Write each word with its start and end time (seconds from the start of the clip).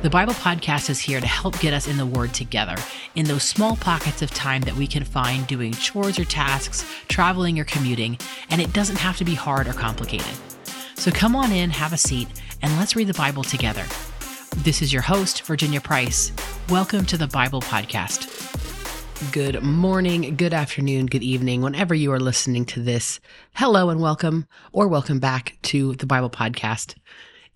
The 0.00 0.08
Bible 0.08 0.34
Podcast 0.34 0.90
is 0.90 1.00
here 1.00 1.20
to 1.20 1.26
help 1.26 1.58
get 1.58 1.74
us 1.74 1.88
in 1.88 1.96
the 1.96 2.06
Word 2.06 2.32
together 2.32 2.76
in 3.16 3.26
those 3.26 3.42
small 3.42 3.74
pockets 3.74 4.22
of 4.22 4.30
time 4.30 4.62
that 4.62 4.76
we 4.76 4.86
can 4.86 5.02
find 5.02 5.44
doing 5.48 5.72
chores 5.72 6.20
or 6.20 6.24
tasks, 6.24 6.88
traveling 7.08 7.58
or 7.58 7.64
commuting, 7.64 8.16
and 8.48 8.60
it 8.60 8.72
doesn't 8.72 8.98
have 8.98 9.16
to 9.16 9.24
be 9.24 9.34
hard 9.34 9.66
or 9.66 9.72
complicated. 9.72 10.32
So 10.94 11.10
come 11.10 11.34
on 11.34 11.50
in, 11.50 11.70
have 11.70 11.92
a 11.92 11.98
seat, 11.98 12.28
and 12.62 12.76
let's 12.76 12.94
read 12.94 13.08
the 13.08 13.14
Bible 13.14 13.42
together. 13.42 13.84
This 14.58 14.82
is 14.82 14.92
your 14.92 15.02
host, 15.02 15.42
Virginia 15.42 15.80
Price. 15.80 16.30
Welcome 16.68 17.04
to 17.06 17.18
the 17.18 17.26
Bible 17.26 17.60
Podcast. 17.60 18.30
Good 19.32 19.64
morning, 19.64 20.36
good 20.36 20.54
afternoon, 20.54 21.06
good 21.06 21.24
evening, 21.24 21.60
whenever 21.60 21.96
you 21.96 22.12
are 22.12 22.20
listening 22.20 22.66
to 22.66 22.80
this. 22.80 23.18
Hello 23.54 23.90
and 23.90 24.00
welcome, 24.00 24.46
or 24.70 24.86
welcome 24.86 25.18
back 25.18 25.58
to 25.62 25.96
the 25.96 26.06
Bible 26.06 26.30
Podcast. 26.30 26.94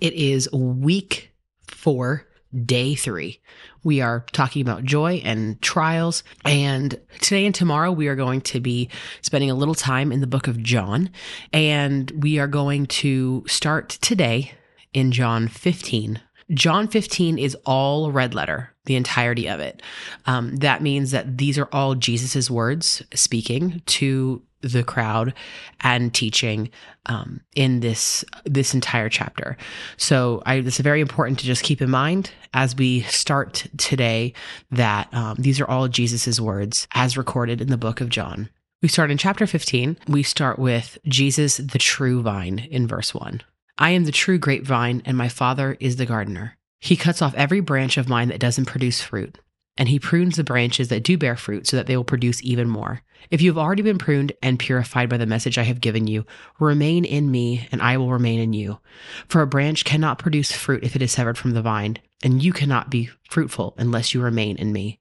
It 0.00 0.12
is 0.14 0.50
week 0.50 1.32
four 1.68 2.26
day 2.64 2.94
three. 2.94 3.40
We 3.82 4.00
are 4.00 4.24
talking 4.32 4.62
about 4.62 4.84
joy 4.84 5.22
and 5.24 5.60
trials. 5.62 6.22
And 6.44 7.00
today 7.20 7.46
and 7.46 7.54
tomorrow, 7.54 7.90
we 7.92 8.08
are 8.08 8.16
going 8.16 8.40
to 8.42 8.60
be 8.60 8.88
spending 9.22 9.50
a 9.50 9.54
little 9.54 9.74
time 9.74 10.12
in 10.12 10.20
the 10.20 10.26
book 10.26 10.48
of 10.48 10.62
John. 10.62 11.10
And 11.52 12.10
we 12.10 12.38
are 12.38 12.46
going 12.46 12.86
to 12.86 13.44
start 13.46 13.90
today 14.00 14.52
in 14.92 15.12
John 15.12 15.48
15. 15.48 16.20
John 16.50 16.88
15 16.88 17.38
is 17.38 17.56
all 17.64 18.12
red 18.12 18.34
letter, 18.34 18.74
the 18.84 18.96
entirety 18.96 19.48
of 19.48 19.60
it. 19.60 19.82
Um, 20.26 20.56
that 20.56 20.82
means 20.82 21.10
that 21.12 21.38
these 21.38 21.58
are 21.58 21.68
all 21.72 21.94
Jesus's 21.94 22.50
words 22.50 23.02
speaking 23.14 23.80
to 23.86 24.42
the 24.62 24.82
crowd 24.82 25.34
and 25.80 26.12
teaching 26.14 26.70
um, 27.06 27.40
in 27.54 27.80
this 27.80 28.24
this 28.44 28.74
entire 28.74 29.08
chapter. 29.08 29.56
So 29.96 30.42
I, 30.46 30.54
it's 30.56 30.78
very 30.78 31.00
important 31.00 31.38
to 31.40 31.46
just 31.46 31.64
keep 31.64 31.82
in 31.82 31.90
mind 31.90 32.30
as 32.54 32.76
we 32.76 33.02
start 33.02 33.66
today 33.76 34.32
that 34.70 35.12
um, 35.12 35.36
these 35.38 35.60
are 35.60 35.68
all 35.68 35.88
Jesus's 35.88 36.40
words 36.40 36.86
as 36.94 37.16
recorded 37.16 37.60
in 37.60 37.68
the 37.68 37.76
book 37.76 38.00
of 38.00 38.08
John. 38.08 38.48
We 38.82 38.88
start 38.88 39.10
in 39.12 39.18
chapter 39.18 39.46
15. 39.46 39.96
We 40.08 40.24
start 40.24 40.58
with 40.58 40.98
Jesus, 41.06 41.58
the 41.58 41.78
true 41.78 42.20
vine, 42.20 42.58
in 42.58 42.88
verse 42.88 43.14
1. 43.14 43.42
I 43.78 43.90
am 43.90 44.04
the 44.04 44.12
true 44.12 44.38
grapevine, 44.38 45.02
and 45.04 45.16
my 45.16 45.28
Father 45.28 45.76
is 45.78 45.96
the 45.96 46.06
gardener. 46.06 46.58
He 46.80 46.96
cuts 46.96 47.22
off 47.22 47.34
every 47.36 47.60
branch 47.60 47.96
of 47.96 48.08
mine 48.08 48.28
that 48.28 48.40
doesn't 48.40 48.64
produce 48.64 49.00
fruit 49.00 49.38
and 49.76 49.88
he 49.88 49.98
prunes 49.98 50.36
the 50.36 50.44
branches 50.44 50.88
that 50.88 51.02
do 51.02 51.16
bear 51.16 51.36
fruit 51.36 51.66
so 51.66 51.76
that 51.76 51.86
they 51.86 51.96
will 51.96 52.04
produce 52.04 52.42
even 52.42 52.68
more. 52.68 53.02
If 53.30 53.40
you 53.40 53.50
have 53.50 53.58
already 53.58 53.82
been 53.82 53.98
pruned 53.98 54.32
and 54.42 54.58
purified 54.58 55.08
by 55.08 55.16
the 55.16 55.26
message 55.26 55.56
I 55.56 55.62
have 55.62 55.80
given 55.80 56.06
you, 56.06 56.26
remain 56.58 57.04
in 57.04 57.30
me, 57.30 57.68
and 57.70 57.80
I 57.80 57.96
will 57.96 58.10
remain 58.10 58.40
in 58.40 58.52
you. 58.52 58.80
For 59.28 59.40
a 59.40 59.46
branch 59.46 59.84
cannot 59.84 60.18
produce 60.18 60.52
fruit 60.52 60.84
if 60.84 60.96
it 60.96 61.02
is 61.02 61.12
severed 61.12 61.38
from 61.38 61.52
the 61.52 61.62
vine, 61.62 61.98
and 62.22 62.42
you 62.42 62.52
cannot 62.52 62.90
be 62.90 63.10
fruitful 63.28 63.74
unless 63.78 64.12
you 64.12 64.20
remain 64.20 64.56
in 64.56 64.72
me. 64.72 65.00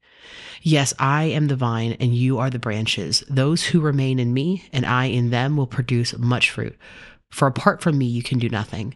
Yes, 0.62 0.94
I 1.00 1.24
am 1.24 1.48
the 1.48 1.56
vine, 1.56 1.98
and 2.00 2.16
you 2.16 2.38
are 2.38 2.50
the 2.50 2.60
branches. 2.60 3.24
Those 3.28 3.64
who 3.64 3.82
remain 3.82 4.20
in 4.20 4.34
me, 4.34 4.64
and 4.72 4.86
I 4.86 5.06
in 5.06 5.32
them, 5.32 5.58
will 5.58 5.68
produce 5.68 6.18
much 6.18 6.52
fruit. 6.52 6.78
For 7.32 7.48
apart 7.48 7.82
from 7.82 7.98
me, 7.98 8.06
you 8.06 8.22
can 8.22 8.40
do 8.40 8.50
nothing. 8.50 8.96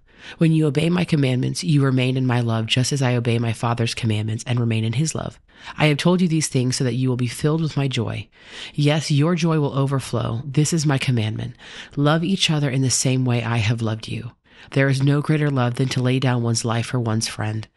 When 0.37 0.51
you 0.51 0.67
obey 0.67 0.89
my 0.89 1.05
commandments, 1.05 1.63
you 1.63 1.83
remain 1.83 2.17
in 2.17 2.25
my 2.25 2.41
love, 2.41 2.65
just 2.65 2.91
as 2.91 3.01
I 3.01 3.15
obey 3.15 3.39
my 3.39 3.53
Father's 3.53 3.93
commandments 3.93 4.43
and 4.47 4.59
remain 4.59 4.83
in 4.83 4.93
his 4.93 5.15
love. 5.15 5.39
I 5.77 5.87
have 5.87 5.97
told 5.97 6.21
you 6.21 6.27
these 6.27 6.47
things 6.47 6.75
so 6.75 6.83
that 6.83 6.95
you 6.95 7.09
will 7.09 7.17
be 7.17 7.27
filled 7.27 7.61
with 7.61 7.77
my 7.77 7.87
joy. 7.87 8.27
Yes, 8.73 9.11
your 9.11 9.35
joy 9.35 9.59
will 9.59 9.77
overflow. 9.77 10.41
This 10.45 10.73
is 10.73 10.85
my 10.85 10.97
commandment. 10.97 11.55
Love 11.95 12.23
each 12.23 12.49
other 12.49 12.69
in 12.69 12.81
the 12.81 12.89
same 12.89 13.25
way 13.25 13.43
I 13.43 13.57
have 13.57 13.81
loved 13.81 14.07
you. 14.07 14.31
There 14.71 14.89
is 14.89 15.01
no 15.01 15.21
greater 15.21 15.49
love 15.49 15.75
than 15.75 15.89
to 15.89 16.01
lay 16.01 16.19
down 16.19 16.43
one's 16.43 16.65
life 16.65 16.87
for 16.87 16.99
one's 16.99 17.27
friend. 17.27 17.67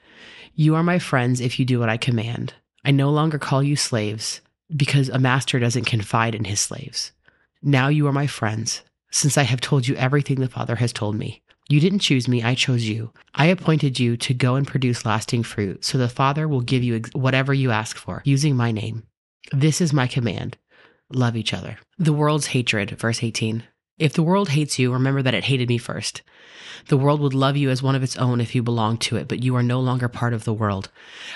You 0.55 0.75
are 0.75 0.83
my 0.83 0.99
friends 0.99 1.41
if 1.41 1.59
you 1.59 1.65
do 1.65 1.79
what 1.79 1.89
I 1.89 1.97
command. 1.97 2.55
I 2.85 2.91
no 2.91 3.11
longer 3.11 3.39
call 3.39 3.63
you 3.63 3.77
slaves, 3.77 4.41
because 4.75 5.09
a 5.09 5.19
master 5.19 5.59
doesn't 5.59 5.87
confide 5.87 6.35
in 6.35 6.45
his 6.45 6.61
slaves. 6.61 7.13
Now 7.63 7.89
you 7.89 8.07
are 8.07 8.13
my 8.13 8.27
friends, 8.27 8.83
since 9.11 9.39
I 9.39 9.43
have 9.45 9.61
told 9.61 9.89
you 9.89 9.97
everything 9.97 10.41
the 10.41 10.49
Father 10.49 10.77
has 10.77 10.93
told 10.93 11.17
me. 11.17 11.43
You 11.69 11.81
didn't 11.81 12.01
choose 12.01 12.29
me, 12.29 12.43
I 12.43 12.55
chose 12.55 12.85
you. 12.85 13.13
I 13.35 13.47
appointed 13.47 13.99
you 13.99 14.17
to 14.19 14.35
go 14.35 14.55
and 14.55 14.67
produce 14.67 15.07
lasting 15.07 15.45
fruit, 15.45 15.85
so 15.85 15.97
the 15.97 16.09
Father 16.09 16.47
will 16.47 16.61
give 16.61 16.83
you 16.83 17.03
whatever 17.15 17.55
you 17.55 17.71
ask 17.71 17.97
for, 17.97 18.21
using 18.25 18.55
my 18.55 18.71
name. 18.71 19.05
This 19.53 19.81
is 19.81 19.93
my 19.93 20.07
command 20.07 20.59
love 21.11 21.37
each 21.37 21.55
other. 21.55 21.79
The 21.99 22.13
world's 22.13 22.49
hatred, 22.49 22.91
verse 22.99 23.23
18. 23.23 23.63
If 23.99 24.15
the 24.15 24.23
world 24.23 24.49
hates 24.49 24.79
you, 24.79 24.93
remember 24.93 25.23
that 25.23 25.35
it 25.35 25.45
hated 25.45 25.69
me 25.69 25.79
first. 25.79 26.23
The 26.89 26.97
world 26.97 27.21
would 27.21 27.35
love 27.35 27.57
you 27.57 27.71
as 27.71 27.83
one 27.83 27.95
of 27.95 28.03
its 28.03 28.17
own 28.17 28.41
if 28.41 28.55
you 28.55 28.63
belonged 28.63 29.01
to 29.03 29.17
it, 29.17 29.29
but 29.29 29.45
you 29.45 29.55
are 29.55 29.63
no 29.63 29.79
longer 29.81 30.09
part 30.09 30.33
of 30.33 30.45
the 30.45 30.53
world. 30.53 30.91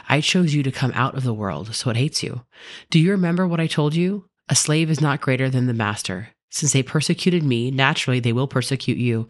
I 0.08 0.20
chose 0.20 0.54
you 0.54 0.62
to 0.64 0.72
come 0.72 0.90
out 0.94 1.16
of 1.16 1.22
the 1.22 1.34
world, 1.34 1.74
so 1.74 1.90
it 1.90 1.96
hates 1.96 2.22
you. 2.22 2.42
Do 2.90 2.98
you 2.98 3.12
remember 3.12 3.46
what 3.46 3.60
I 3.60 3.68
told 3.68 3.94
you? 3.94 4.24
A 4.48 4.56
slave 4.56 4.90
is 4.90 5.00
not 5.00 5.20
greater 5.20 5.48
than 5.48 5.66
the 5.66 5.74
master. 5.74 6.30
Since 6.50 6.72
they 6.72 6.82
persecuted 6.82 7.42
me, 7.42 7.70
naturally 7.70 8.20
they 8.20 8.32
will 8.32 8.48
persecute 8.48 8.98
you. 8.98 9.28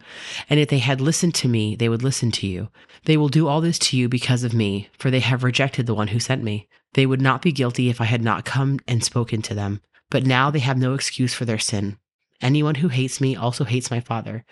And 0.49 0.59
if 0.59 0.69
they 0.69 0.79
had 0.79 1.01
listened 1.01 1.35
to 1.35 1.47
me, 1.47 1.75
they 1.75 1.89
would 1.89 2.03
listen 2.03 2.31
to 2.31 2.47
you. 2.47 2.69
They 3.05 3.17
will 3.17 3.27
do 3.27 3.47
all 3.47 3.61
this 3.61 3.79
to 3.79 3.97
you 3.97 4.07
because 4.07 4.43
of 4.43 4.53
me, 4.53 4.89
for 4.97 5.11
they 5.11 5.19
have 5.19 5.43
rejected 5.43 5.85
the 5.85 5.93
one 5.93 6.07
who 6.09 6.19
sent 6.19 6.43
me. 6.43 6.67
They 6.93 7.05
would 7.05 7.21
not 7.21 7.41
be 7.41 7.51
guilty 7.51 7.89
if 7.89 7.99
I 7.99 8.05
had 8.05 8.23
not 8.23 8.45
come 8.45 8.79
and 8.87 9.03
spoken 9.03 9.41
to 9.43 9.53
them. 9.53 9.81
But 10.09 10.25
now 10.25 10.49
they 10.49 10.59
have 10.59 10.77
no 10.77 10.93
excuse 10.93 11.33
for 11.33 11.45
their 11.45 11.59
sin. 11.59 11.97
Anyone 12.41 12.75
who 12.75 12.87
hates 12.87 13.19
me 13.19 13.35
also 13.35 13.65
hates 13.65 13.91
my 13.91 13.99
Father. 13.99 14.45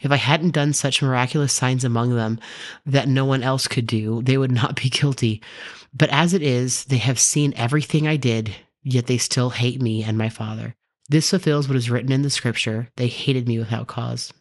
If 0.00 0.12
I 0.12 0.16
hadn't 0.16 0.52
done 0.54 0.72
such 0.72 1.02
miraculous 1.02 1.52
signs 1.52 1.84
among 1.84 2.14
them 2.14 2.38
that 2.86 3.08
no 3.08 3.24
one 3.24 3.42
else 3.42 3.66
could 3.66 3.86
do, 3.86 4.22
they 4.22 4.38
would 4.38 4.52
not 4.52 4.76
be 4.80 4.88
guilty. 4.88 5.42
But 5.92 6.10
as 6.10 6.34
it 6.34 6.42
is, 6.42 6.84
they 6.84 6.98
have 6.98 7.18
seen 7.18 7.52
everything 7.56 8.06
I 8.06 8.16
did, 8.16 8.54
yet 8.82 9.06
they 9.06 9.18
still 9.18 9.50
hate 9.50 9.82
me 9.82 10.04
and 10.04 10.16
my 10.16 10.28
Father. 10.28 10.76
This 11.08 11.30
fulfills 11.30 11.68
what 11.68 11.76
is 11.76 11.90
written 11.90 12.12
in 12.12 12.22
the 12.22 12.30
scripture 12.30 12.88
they 12.96 13.08
hated 13.08 13.48
me 13.48 13.58
without 13.58 13.86
cause. 13.86 14.32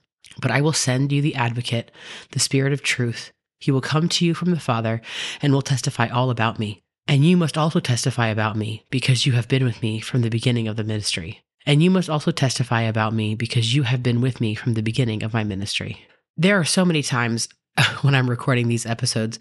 But 0.41 0.51
I 0.51 0.61
will 0.61 0.73
send 0.73 1.11
you 1.11 1.22
the 1.22 1.35
advocate, 1.35 1.91
the 2.31 2.39
Spirit 2.39 2.73
of 2.73 2.81
truth. 2.81 3.31
He 3.59 3.72
will 3.72 3.81
come 3.81 4.09
to 4.09 4.25
you 4.25 4.33
from 4.33 4.51
the 4.51 4.59
Father 4.59 5.01
and 5.41 5.53
will 5.53 5.61
testify 5.61 6.07
all 6.07 6.29
about 6.29 6.59
me. 6.59 6.81
And 7.07 7.25
you 7.25 7.35
must 7.35 7.57
also 7.57 7.79
testify 7.79 8.27
about 8.27 8.55
me 8.55 8.85
because 8.89 9.25
you 9.25 9.33
have 9.33 9.47
been 9.47 9.66
with 9.66 9.81
me 9.81 9.99
from 9.99 10.22
the 10.22 10.29
beginning 10.29 10.67
of 10.67 10.77
the 10.77 10.83
ministry. 10.83 11.44
And 11.66 11.83
you 11.83 11.91
must 11.91 12.09
also 12.09 12.31
testify 12.31 12.81
about 12.81 13.13
me 13.13 13.35
because 13.35 13.75
you 13.75 13.83
have 13.83 14.01
been 14.01 14.22
with 14.22 14.41
me 14.41 14.55
from 14.55 14.73
the 14.73 14.81
beginning 14.81 15.22
of 15.23 15.33
my 15.33 15.43
ministry. 15.43 16.05
There 16.38 16.59
are 16.59 16.66
so 16.66 16.85
many 16.85 17.03
times 17.03 17.49
when 18.01 18.16
I'm 18.16 18.29
recording 18.29 18.67
these 18.67 18.85
episodes 18.85 19.39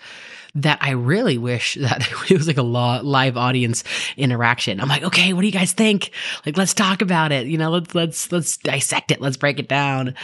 that 0.55 0.79
I 0.81 0.91
really 0.91 1.39
wish 1.39 1.75
that 1.81 2.09
it 2.31 2.39
was 2.39 2.47
like 2.47 2.59
a 2.59 2.63
live 2.63 3.37
audience 3.37 3.85
interaction. 4.17 4.81
I'm 4.81 4.89
like, 4.89 5.03
okay, 5.03 5.33
what 5.33 5.43
do 5.43 5.47
you 5.47 5.53
guys 5.53 5.73
think? 5.73 6.11
Like, 6.45 6.57
let's 6.57 6.75
talk 6.75 7.03
about 7.03 7.33
it. 7.33 7.47
You 7.47 7.59
know, 7.59 7.71
let's, 7.71 7.95
let's, 7.95 8.33
let's 8.33 8.57
dissect 8.57 9.11
it. 9.11 9.21
Let's 9.21 9.37
break 9.37 9.59
it 9.59 9.69
down. 9.69 10.15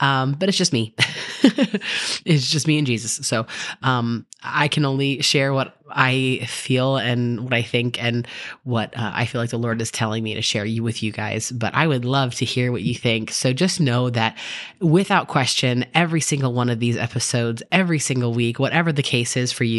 Um, 0.00 0.32
but 0.32 0.48
it's 0.48 0.58
just 0.58 0.72
me. 0.72 0.94
it's 1.42 2.50
just 2.50 2.66
me 2.66 2.78
and 2.78 2.86
Jesus. 2.86 3.12
So, 3.26 3.46
um, 3.82 4.26
I 4.42 4.68
can 4.68 4.84
only 4.84 5.22
share 5.22 5.52
what 5.52 5.76
I 5.90 6.46
feel 6.46 6.96
and 6.96 7.40
what 7.40 7.52
I 7.52 7.62
think 7.62 8.02
and 8.02 8.26
what 8.64 8.96
uh, 8.96 9.12
I 9.14 9.26
feel 9.26 9.40
like 9.40 9.50
the 9.50 9.58
Lord 9.58 9.80
is 9.80 9.90
telling 9.90 10.22
me 10.22 10.34
to 10.34 10.42
share 10.42 10.64
you 10.64 10.82
with 10.82 11.02
you 11.02 11.12
guys. 11.12 11.50
But 11.50 11.74
I 11.74 11.86
would 11.86 12.04
love 12.04 12.34
to 12.36 12.44
hear 12.44 12.70
what 12.70 12.82
you 12.82 12.94
think. 12.94 13.30
So 13.30 13.52
just 13.52 13.80
know 13.80 14.10
that 14.10 14.36
without 14.80 15.28
question, 15.28 15.86
every 15.94 16.20
single 16.20 16.52
one 16.52 16.70
of 16.70 16.80
these 16.80 16.96
episodes, 16.96 17.62
every 17.72 17.98
single 17.98 18.32
week, 18.32 18.58
whatever 18.58 18.92
the 18.92 19.02
case 19.02 19.36
is 19.36 19.52
for 19.52 19.64
you, 19.64 19.75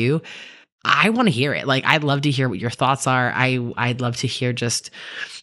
I 0.83 1.09
want 1.09 1.27
to 1.27 1.33
hear 1.33 1.53
it. 1.53 1.67
Like 1.67 1.85
I'd 1.85 2.03
love 2.03 2.21
to 2.21 2.31
hear 2.31 2.47
what 2.47 2.59
your 2.59 2.69
thoughts 2.69 3.07
are. 3.07 3.31
I 3.35 3.73
I'd 3.75 4.01
love 4.01 4.15
to 4.17 4.27
hear 4.27 4.53
just 4.53 4.89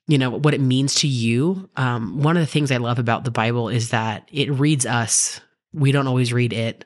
you 0.06 0.18
know 0.18 0.30
what 0.30 0.54
it 0.54 0.60
means 0.60 0.94
to 0.96 1.08
you. 1.08 1.68
Um, 1.76 2.22
one 2.22 2.36
of 2.36 2.42
the 2.42 2.50
things 2.50 2.70
I 2.70 2.78
love 2.78 2.98
about 2.98 3.24
the 3.24 3.30
Bible 3.30 3.68
is 3.68 3.90
that 3.90 4.28
it 4.32 4.50
reads 4.50 4.86
us. 4.86 5.40
We 5.72 5.92
don't 5.92 6.06
always 6.06 6.32
read 6.32 6.52
it. 6.52 6.84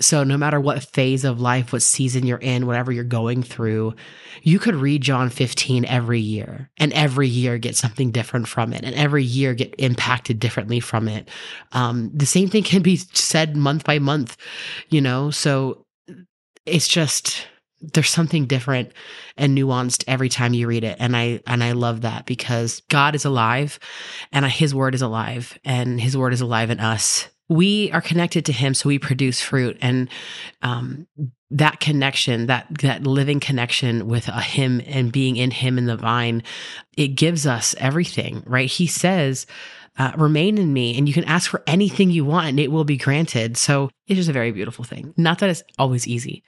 So 0.00 0.24
no 0.24 0.38
matter 0.38 0.58
what 0.58 0.82
phase 0.82 1.24
of 1.24 1.40
life, 1.42 1.72
what 1.72 1.82
season 1.82 2.26
you're 2.26 2.38
in, 2.38 2.66
whatever 2.66 2.90
you're 2.90 3.04
going 3.04 3.42
through, 3.42 3.94
you 4.42 4.58
could 4.58 4.74
read 4.74 5.02
John 5.02 5.28
15 5.28 5.84
every 5.84 6.20
year 6.20 6.70
and 6.78 6.92
every 6.94 7.28
year 7.28 7.58
get 7.58 7.76
something 7.76 8.10
different 8.10 8.48
from 8.48 8.72
it 8.72 8.82
and 8.82 8.94
every 8.94 9.24
year 9.24 9.52
get 9.52 9.74
impacted 9.78 10.40
differently 10.40 10.80
from 10.80 11.06
it. 11.06 11.28
Um, 11.72 12.10
the 12.14 12.24
same 12.24 12.48
thing 12.48 12.62
can 12.62 12.80
be 12.80 12.96
said 12.96 13.56
month 13.56 13.84
by 13.84 13.98
month, 13.98 14.38
you 14.88 15.02
know? 15.02 15.30
So 15.30 15.84
it's 16.66 16.88
just, 16.88 17.46
there's 17.80 18.10
something 18.10 18.46
different 18.46 18.92
and 19.36 19.56
nuanced 19.56 20.04
every 20.06 20.28
time 20.28 20.54
you 20.54 20.66
read 20.66 20.84
it. 20.84 20.96
And 21.00 21.16
i 21.16 21.40
and 21.46 21.64
i 21.64 21.72
love 21.72 22.02
that 22.02 22.26
because 22.26 22.82
god 22.90 23.14
is 23.14 23.24
alive 23.24 23.78
and 24.32 24.44
his 24.44 24.74
word 24.74 24.94
is 24.94 25.02
alive 25.02 25.58
and 25.64 26.00
his 26.00 26.16
word 26.16 26.34
is 26.34 26.42
alive 26.42 26.70
in 26.70 26.78
us 26.78 27.28
we 27.50 27.90
are 27.90 28.00
connected 28.00 28.46
to 28.46 28.52
him 28.52 28.72
so 28.72 28.88
we 28.88 28.98
produce 28.98 29.42
fruit 29.42 29.76
and 29.82 30.08
um, 30.62 31.06
that 31.50 31.80
connection 31.80 32.46
that 32.46 32.66
that 32.80 33.02
living 33.06 33.40
connection 33.40 34.06
with 34.06 34.28
a 34.28 34.40
him 34.40 34.80
and 34.86 35.12
being 35.12 35.36
in 35.36 35.50
him 35.50 35.76
in 35.76 35.86
the 35.86 35.96
vine 35.96 36.42
it 36.96 37.08
gives 37.08 37.46
us 37.46 37.74
everything 37.78 38.42
right? 38.46 38.70
He 38.70 38.86
says 38.86 39.46
uh, 39.98 40.12
remain 40.16 40.56
in 40.56 40.72
me 40.72 40.96
and 40.96 41.08
you 41.08 41.12
can 41.12 41.24
ask 41.24 41.50
for 41.50 41.62
anything 41.66 42.10
you 42.10 42.24
want 42.24 42.48
and 42.48 42.60
it 42.60 42.70
will 42.70 42.84
be 42.84 42.96
granted. 42.96 43.56
So 43.56 43.90
it's 44.06 44.16
just 44.16 44.30
a 44.30 44.32
very 44.34 44.52
beautiful 44.52 44.84
thing. 44.84 45.12
Not 45.16 45.40
that 45.40 45.50
it's 45.50 45.62
always 45.78 46.06
easy. 46.06 46.42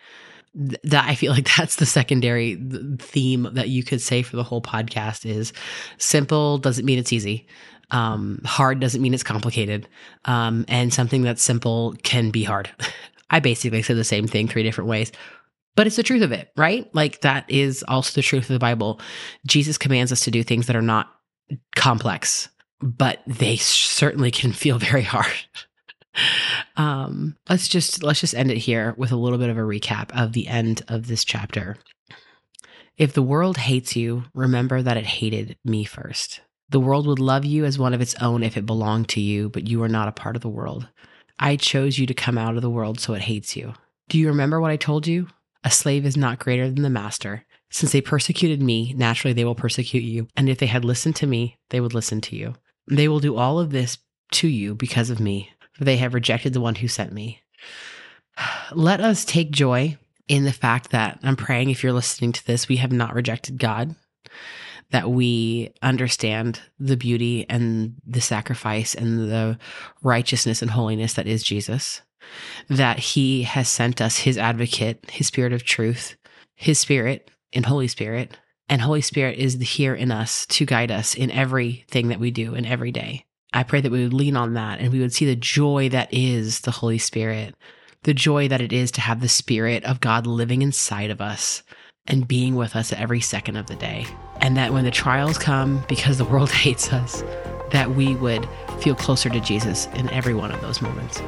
That 0.54 1.08
I 1.08 1.14
feel 1.14 1.32
like 1.32 1.48
that's 1.56 1.76
the 1.76 1.86
secondary 1.86 2.54
theme 2.98 3.48
that 3.52 3.68
you 3.68 3.82
could 3.82 4.00
say 4.00 4.22
for 4.22 4.36
the 4.36 4.42
whole 4.42 4.62
podcast 4.62 5.26
is 5.26 5.52
simple 5.98 6.58
doesn't 6.58 6.86
mean 6.86 6.98
it's 6.98 7.12
easy. 7.12 7.46
Um, 7.92 8.40
hard 8.44 8.80
doesn't 8.80 9.00
mean 9.00 9.14
it's 9.14 9.22
complicated. 9.22 9.88
Um, 10.24 10.64
and 10.66 10.92
something 10.92 11.22
that's 11.22 11.42
simple 11.42 11.94
can 12.02 12.30
be 12.30 12.42
hard. 12.42 12.70
I 13.30 13.40
basically 13.40 13.82
said 13.82 13.96
the 13.96 14.04
same 14.04 14.26
thing 14.26 14.48
three 14.48 14.62
different 14.62 14.90
ways, 14.90 15.12
but 15.76 15.86
it's 15.86 15.96
the 15.96 16.02
truth 16.02 16.22
of 16.22 16.32
it, 16.32 16.50
right? 16.56 16.92
Like 16.94 17.20
that 17.20 17.48
is 17.48 17.82
also 17.88 18.12
the 18.14 18.22
truth 18.22 18.44
of 18.44 18.54
the 18.54 18.58
Bible. 18.58 19.00
Jesus 19.46 19.78
commands 19.78 20.12
us 20.12 20.22
to 20.22 20.30
do 20.30 20.42
things 20.42 20.66
that 20.66 20.76
are 20.76 20.82
not 20.82 21.10
complex, 21.76 22.48
but 22.80 23.20
they 23.26 23.56
certainly 23.56 24.30
can 24.30 24.52
feel 24.52 24.78
very 24.78 25.02
hard 25.02 25.32
um, 26.76 27.36
let's 27.48 27.68
just 27.68 28.02
let's 28.02 28.20
just 28.20 28.34
end 28.34 28.50
it 28.50 28.58
here 28.58 28.94
with 28.96 29.12
a 29.12 29.16
little 29.16 29.38
bit 29.38 29.50
of 29.50 29.58
a 29.58 29.62
recap 29.62 30.10
of 30.12 30.32
the 30.32 30.48
end 30.48 30.82
of 30.88 31.06
this 31.06 31.24
chapter. 31.24 31.76
If 32.96 33.14
the 33.14 33.22
world 33.22 33.56
hates 33.56 33.96
you, 33.96 34.24
remember 34.34 34.82
that 34.82 34.96
it 34.96 35.06
hated 35.06 35.56
me 35.64 35.84
first. 35.84 36.40
The 36.72 36.80
world 36.80 37.06
would 37.06 37.18
love 37.18 37.44
you 37.44 37.64
as 37.64 37.78
one 37.78 37.94
of 37.94 38.00
its 38.00 38.14
own 38.20 38.42
if 38.42 38.56
it 38.56 38.66
belonged 38.66 39.08
to 39.10 39.20
you, 39.20 39.48
but 39.48 39.68
you 39.68 39.82
are 39.82 39.88
not 39.88 40.08
a 40.08 40.12
part 40.12 40.36
of 40.36 40.42
the 40.42 40.48
world. 40.48 40.88
I 41.38 41.56
chose 41.56 41.98
you 41.98 42.06
to 42.06 42.14
come 42.14 42.36
out 42.36 42.56
of 42.56 42.62
the 42.62 42.70
world, 42.70 42.98
so 42.98 43.14
it 43.14 43.22
hates 43.22 43.56
you. 43.56 43.74
Do 44.08 44.18
you 44.18 44.28
remember 44.28 44.60
what 44.60 44.70
I 44.70 44.76
told 44.76 45.06
you? 45.06 45.28
A 45.64 45.70
slave 45.70 46.04
is 46.04 46.16
not 46.16 46.38
greater 46.40 46.68
than 46.68 46.82
the 46.82 46.90
master. 46.90 47.44
Since 47.70 47.92
they 47.92 48.00
persecuted 48.00 48.60
me, 48.60 48.92
naturally 48.94 49.32
they 49.32 49.44
will 49.44 49.54
persecute 49.54 50.02
you. 50.02 50.26
And 50.36 50.48
if 50.48 50.58
they 50.58 50.66
had 50.66 50.84
listened 50.84 51.16
to 51.16 51.26
me, 51.26 51.56
they 51.70 51.80
would 51.80 51.94
listen 51.94 52.20
to 52.22 52.36
you. 52.36 52.54
They 52.90 53.06
will 53.06 53.20
do 53.20 53.36
all 53.36 53.60
of 53.60 53.70
this 53.70 53.98
to 54.32 54.48
you 54.48 54.74
because 54.74 55.08
of 55.08 55.20
me 55.20 55.52
for 55.72 55.84
they 55.84 55.96
have 55.96 56.14
rejected 56.14 56.52
the 56.52 56.60
one 56.60 56.76
who 56.76 56.88
sent 56.88 57.12
me. 57.12 57.42
Let 58.72 59.00
us 59.00 59.24
take 59.24 59.50
joy 59.50 59.98
in 60.28 60.44
the 60.44 60.52
fact 60.52 60.90
that 60.90 61.18
I'm 61.22 61.36
praying 61.36 61.70
if 61.70 61.82
you're 61.82 61.92
listening 61.92 62.32
to 62.32 62.46
this, 62.46 62.68
we 62.68 62.76
have 62.76 62.92
not 62.92 63.14
rejected 63.14 63.58
God, 63.58 63.94
that 64.92 65.10
we 65.10 65.72
understand 65.80 66.60
the 66.78 66.96
beauty 66.96 67.46
and 67.48 67.94
the 68.06 68.20
sacrifice 68.20 68.94
and 68.94 69.30
the 69.30 69.58
righteousness 70.02 70.62
and 70.62 70.70
holiness 70.70 71.14
that 71.14 71.26
is 71.26 71.42
Jesus, 71.42 72.02
that 72.68 72.98
he 72.98 73.42
has 73.42 73.68
sent 73.68 74.00
us 74.00 74.18
his 74.18 74.36
advocate, 74.36 75.10
his 75.10 75.26
spirit 75.26 75.52
of 75.52 75.64
truth, 75.64 76.16
his 76.54 76.78
spirit 76.78 77.30
and 77.52 77.66
Holy 77.66 77.88
Spirit. 77.88 78.36
And 78.68 78.80
Holy 78.80 79.00
Spirit 79.00 79.38
is 79.38 79.54
here 79.60 79.94
in 79.94 80.10
us 80.10 80.46
to 80.46 80.64
guide 80.64 80.90
us 80.90 81.14
in 81.14 81.30
everything 81.30 82.08
that 82.08 82.20
we 82.20 82.30
do 82.30 82.54
in 82.54 82.64
every 82.64 82.92
day. 82.92 83.24
I 83.52 83.64
pray 83.64 83.80
that 83.80 83.92
we 83.92 84.02
would 84.02 84.14
lean 84.14 84.36
on 84.36 84.54
that 84.54 84.80
and 84.80 84.92
we 84.92 85.00
would 85.00 85.12
see 85.12 85.26
the 85.26 85.36
joy 85.36 85.88
that 85.90 86.08
is 86.12 86.60
the 86.60 86.70
Holy 86.70 86.98
Spirit, 86.98 87.54
the 88.04 88.14
joy 88.14 88.48
that 88.48 88.62
it 88.62 88.72
is 88.72 88.90
to 88.92 89.00
have 89.00 89.20
the 89.20 89.28
Spirit 89.28 89.84
of 89.84 90.00
God 90.00 90.26
living 90.26 90.62
inside 90.62 91.10
of 91.10 91.20
us 91.20 91.62
and 92.06 92.26
being 92.26 92.54
with 92.54 92.74
us 92.76 92.92
every 92.92 93.20
second 93.20 93.56
of 93.56 93.66
the 93.66 93.76
day. 93.76 94.06
And 94.40 94.56
that 94.56 94.72
when 94.72 94.84
the 94.84 94.90
trials 94.90 95.38
come 95.38 95.84
because 95.88 96.18
the 96.18 96.24
world 96.24 96.50
hates 96.64 96.92
us, 96.92 97.22
that 97.70 97.90
we 97.94 98.14
would 98.16 98.48
feel 98.80 98.94
closer 98.94 99.30
to 99.30 99.40
Jesus 99.40 99.86
in 99.94 100.08
every 100.10 100.34
one 100.34 100.50
of 100.50 100.60
those 100.60 100.82
moments. 100.82 101.22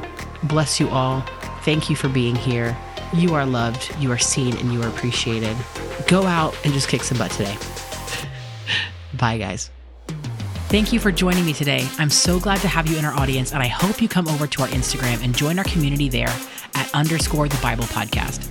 Bless 0.44 0.78
you 0.78 0.88
all. 0.88 1.20
Thank 1.62 1.88
you 1.88 1.96
for 1.96 2.08
being 2.08 2.36
here. 2.36 2.76
You 3.14 3.34
are 3.34 3.46
loved, 3.46 3.94
you 3.98 4.10
are 4.10 4.18
seen, 4.18 4.56
and 4.56 4.72
you 4.72 4.82
are 4.82 4.88
appreciated. 4.88 5.56
Go 6.06 6.26
out 6.26 6.54
and 6.64 6.74
just 6.74 6.88
kick 6.88 7.02
some 7.02 7.16
butt 7.16 7.30
today. 7.30 7.56
Bye, 9.14 9.38
guys. 9.38 9.70
Thank 10.68 10.92
you 10.92 10.98
for 10.98 11.12
joining 11.12 11.46
me 11.46 11.52
today. 11.52 11.88
I'm 11.98 12.10
so 12.10 12.40
glad 12.40 12.60
to 12.62 12.68
have 12.68 12.88
you 12.88 12.98
in 12.98 13.04
our 13.04 13.14
audience, 13.14 13.52
and 13.52 13.62
I 13.62 13.68
hope 13.68 14.02
you 14.02 14.08
come 14.08 14.26
over 14.26 14.48
to 14.48 14.62
our 14.62 14.68
Instagram 14.68 15.22
and 15.22 15.34
join 15.34 15.58
our 15.58 15.64
community 15.64 16.08
there 16.08 16.34
at 16.74 16.92
underscore 16.92 17.48
the 17.48 17.60
Bible 17.62 17.84
podcast. 17.84 18.50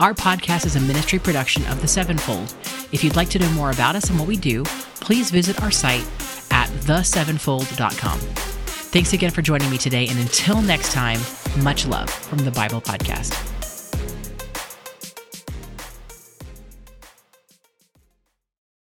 Our 0.00 0.14
podcast 0.14 0.64
is 0.64 0.76
a 0.76 0.80
ministry 0.80 1.18
production 1.18 1.62
of 1.66 1.82
the 1.82 1.86
Sevenfold. 1.86 2.54
If 2.90 3.04
you'd 3.04 3.16
like 3.16 3.28
to 3.30 3.38
know 3.38 3.50
more 3.50 3.70
about 3.70 3.96
us 3.96 4.08
and 4.08 4.18
what 4.18 4.26
we 4.26 4.38
do, 4.38 4.64
please 4.94 5.30
visit 5.30 5.62
our 5.62 5.70
site 5.70 6.06
at 6.50 6.70
thesevenfold.com. 6.84 8.18
Thanks 8.18 9.12
again 9.12 9.30
for 9.30 9.42
joining 9.42 9.70
me 9.70 9.76
today, 9.76 10.08
and 10.08 10.18
until 10.18 10.62
next 10.62 10.92
time, 10.94 11.20
much 11.62 11.86
love 11.86 12.08
from 12.08 12.38
the 12.38 12.50
Bible 12.50 12.80
Podcast. 12.80 13.49